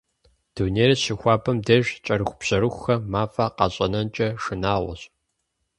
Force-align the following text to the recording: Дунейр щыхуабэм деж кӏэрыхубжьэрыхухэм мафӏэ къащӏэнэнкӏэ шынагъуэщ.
Дунейр 0.55 0.91
щыхуабэм 1.03 1.57
деж 1.65 1.85
кӏэрыхубжьэрыхухэм 2.05 3.01
мафӏэ 3.11 3.45
къащӏэнэнкӏэ 3.57 4.27
шынагъуэщ. 4.41 5.01